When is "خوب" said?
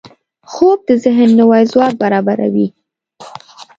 0.51-0.79